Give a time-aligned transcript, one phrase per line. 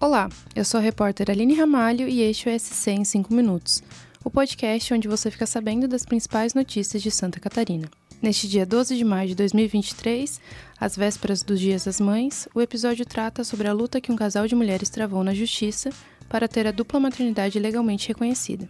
[0.00, 3.82] Olá, eu sou a repórter Aline Ramalho e este é o SC em 5 minutos,
[4.22, 7.88] o podcast onde você fica sabendo das principais notícias de Santa Catarina.
[8.22, 10.40] Neste dia 12 de maio de 2023,
[10.78, 14.46] às vésperas dos Dias das Mães, o episódio trata sobre a luta que um casal
[14.46, 15.90] de mulheres travou na justiça
[16.28, 18.68] para ter a dupla maternidade legalmente reconhecida.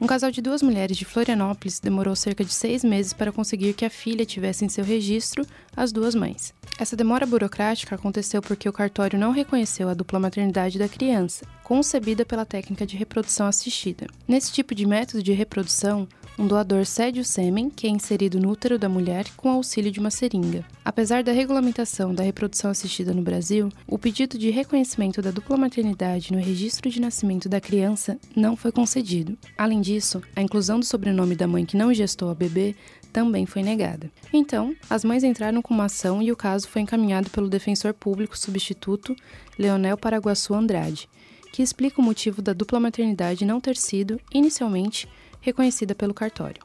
[0.00, 3.84] Um casal de duas mulheres de Florianópolis demorou cerca de seis meses para conseguir que
[3.84, 6.54] a filha tivesse em seu registro as duas mães.
[6.78, 12.24] Essa demora burocrática aconteceu porque o cartório não reconheceu a dupla maternidade da criança, concebida
[12.24, 14.06] pela técnica de reprodução assistida.
[14.26, 16.08] Nesse tipo de método de reprodução,
[16.40, 20.00] um doador cede o sêmen, que é inserido no útero da mulher, com auxílio de
[20.00, 20.64] uma seringa.
[20.82, 26.32] Apesar da regulamentação da reprodução assistida no Brasil, o pedido de reconhecimento da dupla maternidade
[26.32, 29.36] no registro de nascimento da criança não foi concedido.
[29.58, 32.74] Além disso, a inclusão do sobrenome da mãe que não gestou a bebê
[33.12, 34.10] também foi negada.
[34.32, 38.38] Então, as mães entraram com uma ação e o caso foi encaminhado pelo defensor público
[38.38, 39.14] substituto
[39.58, 41.06] Leonel Paraguaçu Andrade,
[41.52, 45.06] que explica o motivo da dupla maternidade não ter sido, inicialmente,
[45.40, 46.62] reconhecida pelo cartório.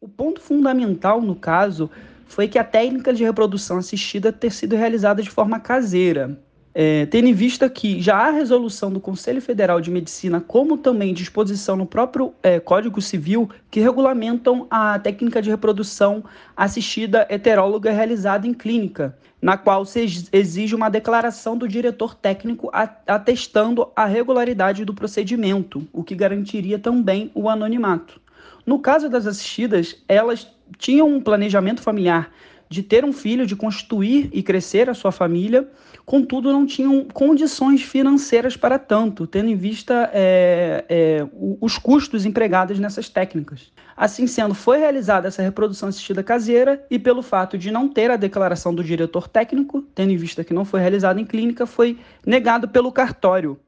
[0.00, 1.90] O ponto fundamental no caso
[2.26, 6.38] foi que a técnica de reprodução assistida ter sido realizada de forma caseira,
[6.80, 11.12] é, tendo em vista que já há resolução do Conselho Federal de Medicina, como também
[11.12, 16.22] disposição no próprio é, Código Civil, que regulamentam a técnica de reprodução
[16.56, 23.90] assistida heteróloga realizada em clínica, na qual se exige uma declaração do diretor técnico atestando
[23.96, 28.20] a regularidade do procedimento, o que garantiria também o anonimato.
[28.64, 30.46] No caso das assistidas, elas
[30.78, 32.30] tinham um planejamento familiar
[32.68, 35.68] de ter um filho, de constituir e crescer a sua família,
[36.04, 41.26] contudo não tinham condições financeiras para tanto, tendo em vista é, é,
[41.60, 43.72] os custos empregados nessas técnicas.
[43.96, 48.16] Assim sendo, foi realizada essa reprodução assistida caseira e pelo fato de não ter a
[48.16, 52.68] declaração do diretor técnico, tendo em vista que não foi realizada em clínica, foi negado
[52.68, 53.58] pelo cartório.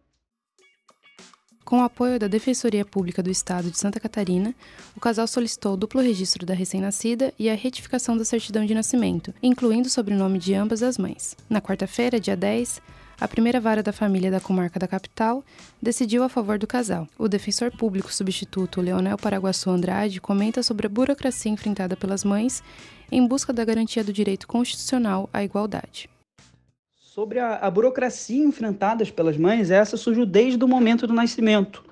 [1.71, 4.53] Com o apoio da Defensoria Pública do Estado de Santa Catarina,
[4.97, 9.33] o casal solicitou o duplo registro da recém-nascida e a retificação da certidão de nascimento,
[9.41, 11.37] incluindo o sobrenome de ambas as mães.
[11.49, 12.83] Na quarta-feira, dia 10,
[13.21, 15.45] a primeira vara da família da comarca da capital
[15.81, 17.07] decidiu a favor do casal.
[17.17, 22.65] O defensor público substituto Leonel Paraguaçu Andrade comenta sobre a burocracia enfrentada pelas mães
[23.13, 26.11] em busca da garantia do direito constitucional à igualdade
[27.11, 31.83] sobre a, a burocracia enfrentada pelas mães, essa surgiu desde o momento do nascimento.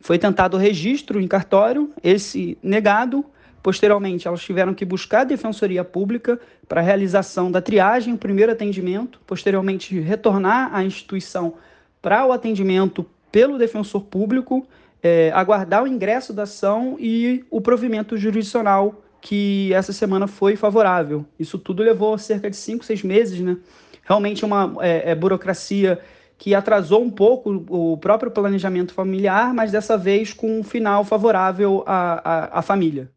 [0.00, 3.24] Foi tentado o registro em cartório, esse negado.
[3.62, 8.50] Posteriormente, elas tiveram que buscar a defensoria pública para a realização da triagem, o primeiro
[8.50, 9.20] atendimento.
[9.24, 11.54] Posteriormente, retornar à instituição
[12.02, 14.66] para o atendimento pelo defensor público,
[15.00, 21.24] é, aguardar o ingresso da ação e o provimento jurisdicional, que essa semana foi favorável.
[21.38, 23.56] Isso tudo levou cerca de cinco, seis meses, né?
[24.04, 26.00] Realmente uma é, é, burocracia
[26.36, 31.82] que atrasou um pouco o próprio planejamento familiar, mas dessa vez com um final favorável
[31.86, 33.10] à, à, à família.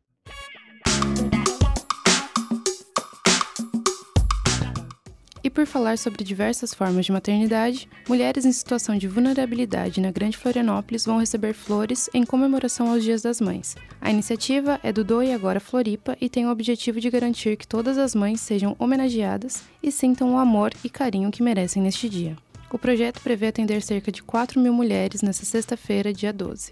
[5.57, 11.03] Por falar sobre diversas formas de maternidade, mulheres em situação de vulnerabilidade na Grande Florianópolis
[11.03, 13.75] vão receber flores em comemoração aos Dias das Mães.
[13.99, 17.97] A iniciativa é do Doe Agora Floripa e tem o objetivo de garantir que todas
[17.97, 22.37] as mães sejam homenageadas e sintam o amor e carinho que merecem neste dia.
[22.71, 26.71] O projeto prevê atender cerca de 4 mil mulheres nesta sexta-feira, dia 12.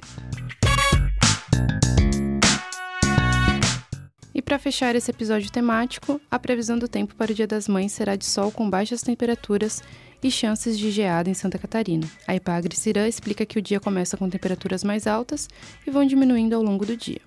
[4.45, 8.15] Para fechar esse episódio temático, a previsão do tempo para o Dia das Mães será
[8.15, 9.81] de sol com baixas temperaturas
[10.23, 12.07] e chances de geada em Santa Catarina.
[12.27, 15.49] A Ipagre Cirã explica que o dia começa com temperaturas mais altas
[15.85, 17.21] e vão diminuindo ao longo do dia.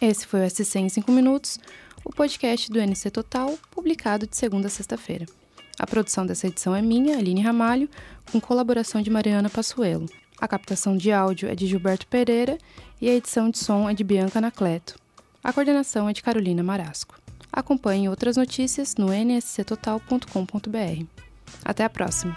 [0.00, 1.58] Esse foi o SC em 5 minutos,
[2.04, 5.26] o podcast do NC Total, publicado de segunda a sexta-feira.
[5.76, 7.88] A produção dessa edição é minha, Aline Ramalho,
[8.30, 10.06] com colaboração de Mariana Passuelo.
[10.40, 12.56] A captação de áudio é de Gilberto Pereira
[13.00, 14.98] e a edição de som é de Bianca Anacleto.
[15.44, 17.20] A coordenação é de Carolina Marasco.
[17.52, 21.04] Acompanhe outras notícias no nsctotal.com.br.
[21.64, 22.34] Até a próxima!